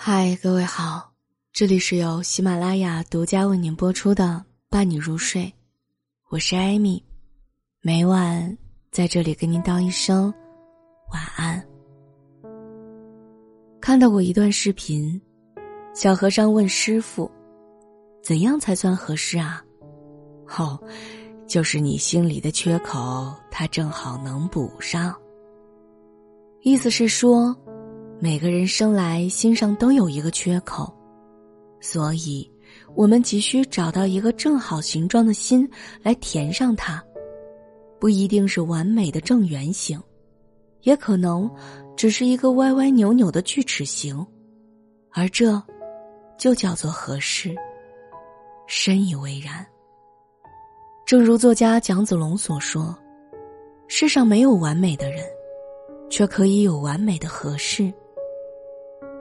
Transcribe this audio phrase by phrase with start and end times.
[0.00, 1.10] 嗨，各位好，
[1.52, 4.24] 这里是由喜马拉雅独家为您播出的
[4.70, 5.42] 《伴你入睡》，
[6.28, 7.04] 我是艾米，
[7.80, 8.56] 每晚
[8.92, 10.32] 在这里跟您道一声
[11.12, 11.60] 晚安。
[13.80, 15.20] 看到过一段视频，
[15.92, 17.28] 小和尚问师傅
[18.22, 19.60] ：“怎样才算合适啊？”
[20.56, 20.78] 哦，
[21.48, 25.12] 就是你心里的缺口，他正好能补上。
[26.60, 27.52] 意思是说。
[28.20, 30.92] 每个人生来心上都有一个缺口，
[31.80, 32.50] 所以，
[32.96, 35.68] 我们急需找到一个正好形状的心
[36.02, 37.00] 来填上它。
[38.00, 40.00] 不一定是完美的正圆形，
[40.82, 41.48] 也可能
[41.96, 44.26] 只是一个歪歪扭扭的锯齿形，
[45.12, 45.62] 而这，
[46.36, 47.54] 就叫做合适。
[48.66, 49.64] 深以为然。
[51.06, 52.98] 正如作家蒋子龙所说
[53.86, 55.24] ：“世上没有完美的人，
[56.10, 57.92] 却可以有完美的合适。”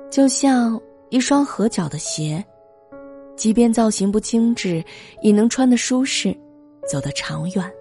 [0.09, 0.79] 就像
[1.09, 2.43] 一双合脚的鞋，
[3.35, 4.83] 即便造型不精致，
[5.21, 6.35] 也能穿得舒适，
[6.89, 7.71] 走得长远。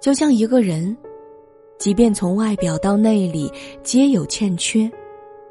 [0.00, 0.96] 就像一个人，
[1.76, 3.52] 即便从外表到内里
[3.82, 4.90] 皆有欠缺，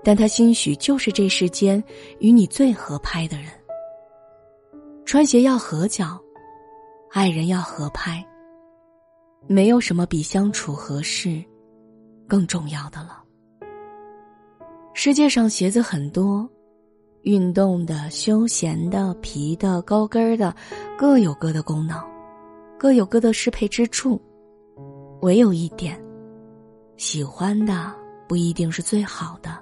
[0.04, 1.84] 但他兴许就是这世间
[2.20, 3.48] 与你最合拍的人。
[5.06, 6.20] 穿鞋要合脚，
[7.12, 8.26] 爱人要合拍，
[9.48, 11.44] 没有什么比相处合适
[12.26, 13.24] 更重要的了。
[15.00, 16.50] 世界上鞋子很多，
[17.22, 20.52] 运动的、休闲的、皮的、高跟的，
[20.98, 22.04] 各有各的功能，
[22.80, 24.20] 各有各的适配之处。
[25.22, 26.04] 唯有一点，
[26.96, 27.94] 喜欢的
[28.28, 29.56] 不一定是最好的。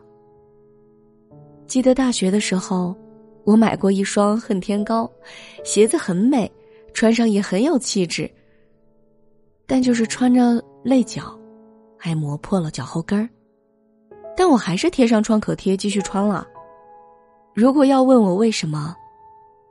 [1.68, 2.96] 记得大学的时候，
[3.44, 5.12] 我买过一双恨天高，
[5.66, 6.50] 鞋子很美，
[6.94, 8.32] 穿上也很有气质。
[9.68, 11.38] 但就是穿着累脚，
[11.98, 13.28] 还磨破了脚后跟儿。
[14.38, 16.48] 但我还是贴上创可贴继续穿了。
[17.54, 18.96] 如果要问我为什么，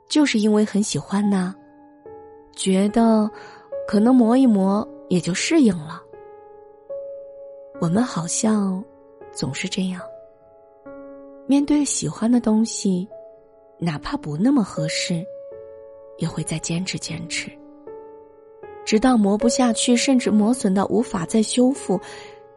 [0.09, 1.53] 就是因为很喜欢呢，
[2.55, 3.29] 觉得
[3.87, 6.01] 可能磨一磨也就适应了。
[7.79, 8.83] 我们好像
[9.31, 10.01] 总是这样，
[11.45, 13.07] 面对喜欢的东西，
[13.77, 15.23] 哪怕不那么合适，
[16.17, 17.51] 也会再坚持坚持，
[18.83, 21.99] 直到磨不下去，甚至磨损到无法再修复，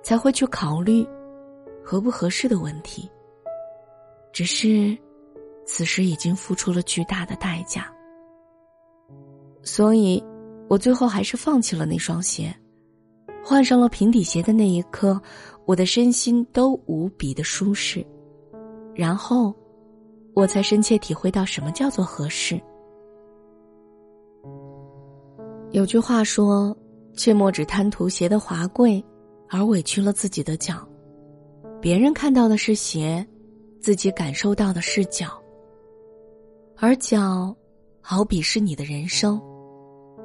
[0.03, 1.07] 才会去考虑。
[1.89, 3.11] 合不合适的问题，
[4.31, 4.95] 只是
[5.65, 7.91] 此时已经付出了巨大的代价，
[9.63, 10.23] 所以
[10.69, 12.55] 我最后还是放弃了那双鞋，
[13.43, 15.19] 换上了平底鞋的那一刻，
[15.65, 18.05] 我的身心都无比的舒适，
[18.95, 19.55] 然后
[20.35, 22.61] 我才深切体会到什么叫做合适。
[25.71, 26.77] 有句话说
[27.17, 29.03] ：“切莫只贪图鞋的华贵，
[29.49, 30.87] 而委屈了自己的脚。”
[31.81, 33.25] 别人看到的是鞋，
[33.81, 35.41] 自己感受到的是脚。
[36.77, 37.55] 而脚，
[38.01, 39.39] 好比是你的人生；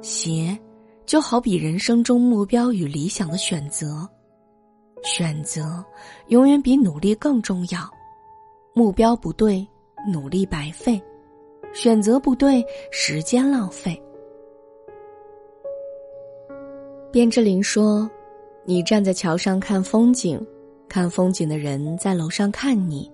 [0.02, 0.58] 鞋，
[1.06, 4.08] 就好比人生中目标与理想的选择。
[5.02, 5.84] 选择
[6.28, 7.78] 永远比努力更重要。
[8.74, 9.66] 目标不对，
[10.10, 10.98] 努力白费；
[11.72, 14.00] 选择不对，时间浪费。
[17.12, 18.10] 卞之琳说
[18.66, 20.44] ：“你站在桥上看风景。”
[20.94, 23.10] 看风景的人在楼上看你，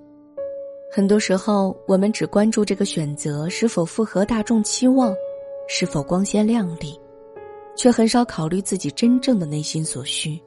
[0.93, 5.15] 很多时候我们只关注这个选择是否符合大众期望，
[5.67, 7.01] 是否光鲜亮丽，
[7.75, 10.39] 却很少考虑自己真正的内心所需。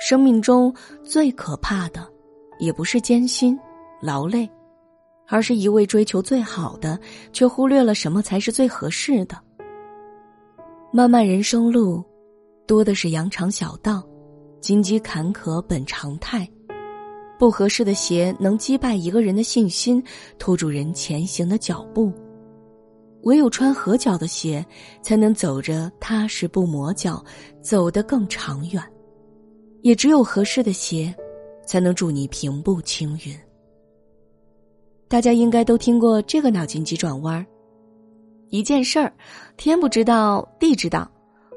[0.00, 0.74] 生命中
[1.04, 2.04] 最可怕的，
[2.58, 3.56] 也不是艰辛、
[4.00, 4.50] 劳累，
[5.28, 6.98] 而是一味追求最好的，
[7.32, 9.38] 却忽略了什么才是最合适的。
[10.90, 12.02] 漫漫人生路，
[12.66, 14.02] 多的是羊肠小道。
[14.62, 16.48] 荆棘坎坷本常态，
[17.36, 20.00] 不合适的鞋能击败一个人的信心，
[20.38, 22.12] 拖住人前行的脚步。
[23.24, 24.64] 唯有穿合脚的鞋，
[25.02, 27.22] 才能走着踏实不磨脚，
[27.60, 28.80] 走得更长远。
[29.82, 31.12] 也只有合适的鞋，
[31.66, 33.36] 才能助你平步青云。
[35.08, 37.44] 大家应该都听过这个脑筋急转弯儿
[38.50, 39.12] 一件事儿，
[39.56, 41.10] 天不知道地知道，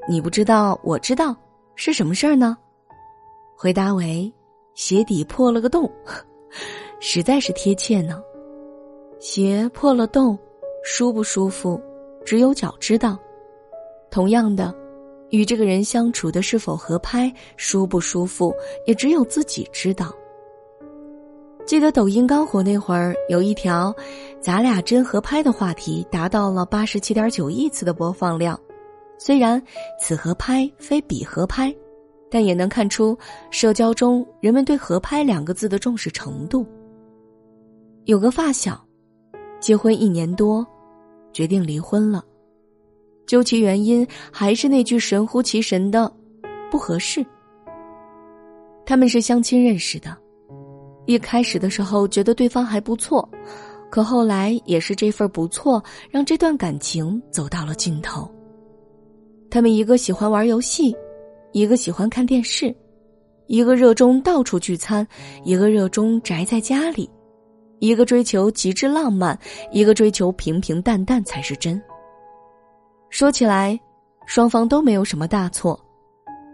[0.09, 1.37] 你不知道我知道，
[1.75, 2.57] 是什么事儿呢？
[3.57, 4.31] 回答为：
[4.73, 5.89] 鞋底破了个洞，
[6.99, 8.21] 实在是贴切呢。
[9.19, 10.37] 鞋破了洞，
[10.83, 11.81] 舒不舒服，
[12.25, 13.17] 只有脚知道。
[14.11, 14.75] 同样的，
[15.29, 18.53] 与这个人相处的是否合拍，舒不舒服，
[18.85, 20.13] 也只有自己知道。
[21.65, 23.95] 记得抖音刚火那会儿，有一条
[24.39, 28.59] “咱俩真合拍”的话题，达到了八十七点九亿次的播放量。
[29.17, 29.59] 虽然
[29.99, 31.73] 此合拍非彼合拍。
[32.29, 33.17] 但也能看出，
[33.51, 36.65] 社交中人们对“合拍”两个字的重视程度。
[38.05, 38.83] 有个发小，
[39.59, 40.65] 结婚一年多，
[41.33, 42.23] 决定离婚了。
[43.25, 46.11] 究其原因，还是那句神乎其神的
[46.69, 47.25] “不合适”。
[48.85, 50.15] 他们是相亲认识的，
[51.07, 53.27] 一开始的时候觉得对方还不错，
[53.89, 58.29] 可后来也是这份不错让这段感情走到了尽头。
[59.49, 60.95] 他们一个喜欢玩游戏，
[61.55, 62.75] 一个喜欢看电视，
[63.47, 65.07] 一个热衷到处聚餐，
[65.45, 67.09] 一个热衷宅在家里，
[67.79, 69.39] 一个追求极致浪漫，
[69.71, 71.81] 一个追求平平淡淡才是真。
[73.09, 73.79] 说起来，
[74.25, 75.79] 双方都没有什么大错，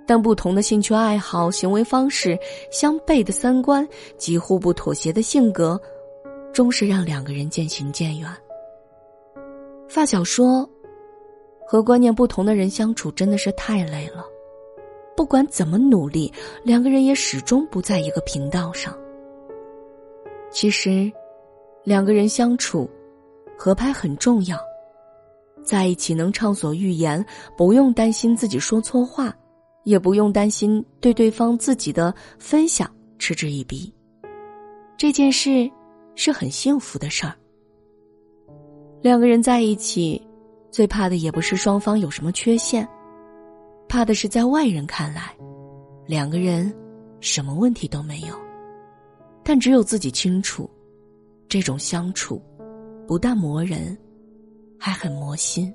[0.06, 2.38] 但不同的兴趣爱好、行为方式、
[2.72, 3.88] 相悖的三观、
[4.20, 5.82] 几乎不妥协的性格，
[6.54, 8.30] 终是让两个人渐行渐远。
[9.90, 10.70] 发小说
[11.66, 14.24] ：“和观念不同的人相处真的是太累了，
[15.16, 16.32] 不管怎么努力，
[16.64, 18.98] 两个人也始终不在一个频道上。
[20.52, 21.12] 其实，
[21.84, 22.90] 两个人相处，
[23.58, 24.58] 合拍很重要。”
[25.64, 27.24] 在一起能畅所欲言，
[27.56, 29.32] 不用担心自己说错话，
[29.84, 33.94] 也不用担心对对方自己的分享嗤之以鼻。
[34.98, 35.70] 这件事
[36.16, 37.34] 是很幸福的事儿。
[39.04, 40.20] 两个人在一起，
[40.72, 42.88] 最怕的也不是双方有什么缺陷，
[43.92, 45.36] 怕的是在外人看来，
[46.08, 46.74] 两个人
[47.20, 48.34] 什么问题都没有。
[49.44, 50.70] 但只有自己清楚，
[51.50, 52.42] 这种相处
[53.06, 53.98] 不但磨人。
[54.80, 55.72] 还很磨心，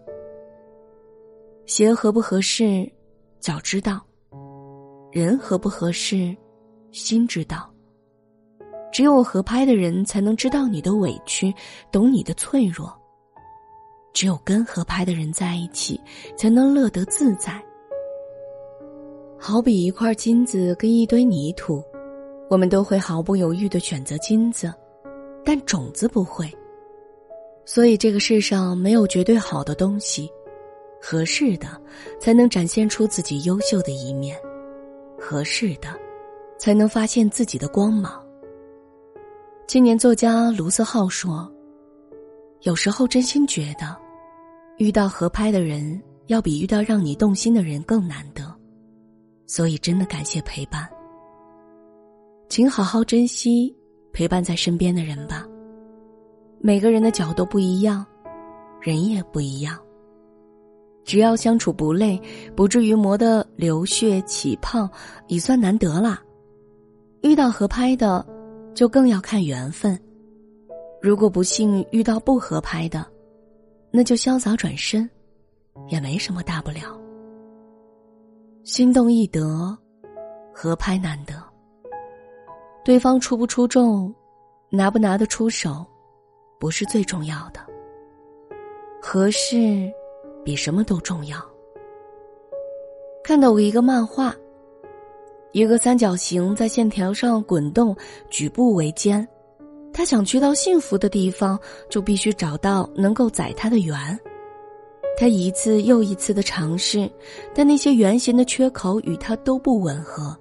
[1.66, 2.90] 鞋合不合适，
[3.38, 3.98] 脚知道；
[5.12, 6.34] 人合不合适，
[6.92, 7.70] 心知道。
[8.90, 11.54] 只有合拍的人，才能知道你的委屈，
[11.92, 12.90] 懂你的脆弱。
[14.14, 16.00] 只有跟合拍的人在一起，
[16.34, 17.62] 才能乐得自在。
[19.38, 21.82] 好比一块金子跟一堆泥土，
[22.48, 24.72] 我们都会毫不犹豫的选择金子，
[25.44, 26.50] 但种子不会。
[27.64, 30.30] 所以，这个世上没有绝对好的东西，
[31.02, 31.68] 合适的
[32.18, 34.38] 才能展现出自己优秀的一面，
[35.18, 35.88] 合适的
[36.58, 38.24] 才能发现自己的光芒。
[39.66, 41.52] 青年作家卢思浩说
[42.62, 43.96] ：“有时候真心觉得，
[44.78, 48.55] 遇到合拍的人，要比遇到让你动心的人更难得。
[49.46, 50.88] 所以，真的感谢陪伴，
[52.48, 53.74] 请好好珍惜
[54.12, 55.46] 陪伴在身边的人吧。”
[56.58, 58.04] 每个人的角度不一样，
[58.80, 59.78] 人也不一样。
[61.04, 62.20] 只要相处不累，
[62.56, 64.88] 不至于磨得流血起泡，
[65.28, 66.20] 已算难得啦。
[67.22, 68.26] 遇到合拍的，
[68.74, 69.96] 就更要看缘分。
[71.00, 73.06] 如果不幸遇到不合拍的，
[73.92, 75.08] 那就潇洒转身，
[75.88, 76.98] 也没什么大不了。
[78.66, 79.78] 心动易得，
[80.52, 81.34] 合拍难得。
[82.84, 84.12] 对方出不出众，
[84.70, 85.86] 拿不拿得出手。
[86.58, 87.60] 不是最重要的，
[89.00, 89.88] 合适
[90.44, 91.38] 比什么都重要。
[93.22, 94.34] 看到过一个漫画，
[95.52, 97.96] 一个三角形在线条上滚动，
[98.30, 99.26] 举步维艰。
[99.92, 101.56] 他想去到幸福的地方，
[101.88, 104.18] 就必须找到能够载他的圆。
[105.16, 107.10] 他一次又一次的尝试，
[107.54, 110.36] 但那些圆形的缺口与他都不吻合。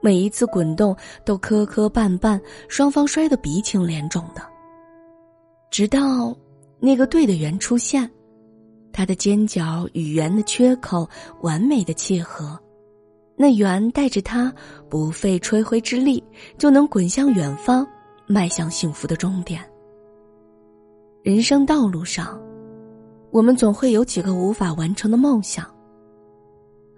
[0.00, 4.42] 每一次滚动都磕磕绊绊，双方摔得鼻青脸肿的。
[5.70, 6.36] 直到
[6.78, 8.08] 那个对的圆出现，
[8.92, 11.08] 它的尖角与圆的缺口
[11.40, 12.56] 完美的契合，
[13.36, 14.54] 那圆带着它
[14.88, 16.22] 不费吹灰之力
[16.56, 17.84] 就能滚向远方，
[18.28, 19.60] 迈向幸福的终点。
[21.24, 22.40] 人生道路上，
[23.30, 25.64] 我们总会有几个无法完成的梦想；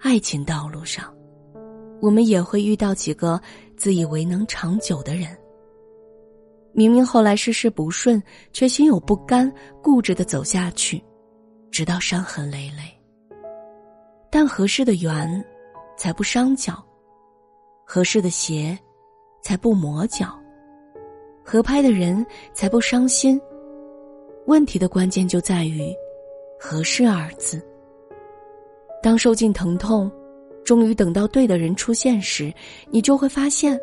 [0.00, 1.12] 爱情道路上，
[2.00, 3.40] 我们也会遇到几个
[3.76, 5.36] 自以为能长久的人。
[6.72, 8.22] 明明后来事事不顺，
[8.52, 11.02] 却心有不甘，固执的走下去，
[11.70, 12.82] 直到伤痕累累。
[14.30, 15.44] 但合适的缘，
[15.96, 16.74] 才不伤脚；
[17.84, 18.78] 合适的鞋，
[19.42, 20.28] 才不磨脚；
[21.44, 23.38] 合拍的人，才不伤心。
[24.46, 25.92] 问题的关键就在于
[26.60, 27.60] “合适”二字。
[29.02, 30.12] 当受尽疼痛，
[30.62, 32.52] 终于等到对的人出现时，
[32.90, 33.80] 你就会发现，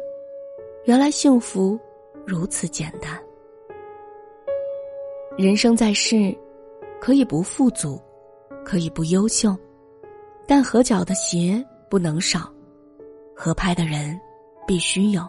[0.86, 1.78] 原来幸福。
[2.26, 3.18] 如此简单。
[5.38, 6.36] 人生在世，
[7.00, 8.02] 可以不富足，
[8.66, 9.56] 可以不优秀，
[10.46, 12.52] 但合脚的鞋不能少，
[13.34, 14.20] 合拍的人
[14.68, 15.26] 必须有。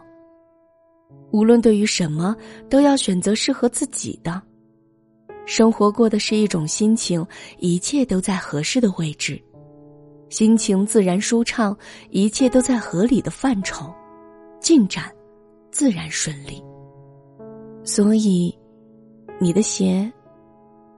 [1.30, 2.36] 无论对于什么，
[2.68, 4.42] 都要选择适合自己的。
[5.48, 7.26] 生活过的是一种心情，
[7.56, 9.42] 一切都在合适的位置，
[10.28, 11.74] 心情自然舒畅，
[12.10, 13.90] 一切都在合理的范畴，
[14.60, 15.10] 进展
[15.70, 16.62] 自然顺利。
[17.82, 18.54] 所以，
[19.40, 20.12] 你的鞋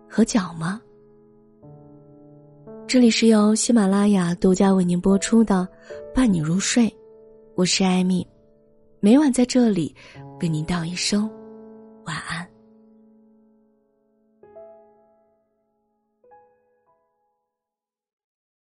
[0.08, 0.82] 和脚吗？
[2.88, 5.66] 这里是由喜马拉雅独家为您播出的
[6.12, 6.88] 《伴你入睡》，
[7.54, 8.26] 我是艾米，
[8.98, 9.94] 每晚在这里
[10.40, 11.30] 跟您道一声
[12.04, 12.49] 晚安。